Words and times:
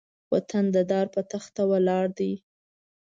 وطن 0.33 0.65
د 0.75 0.77
دار 0.91 1.05
بۀ 1.13 1.21
تخته 1.31 1.63
ولاړ 1.71 2.05
دی 2.19 2.33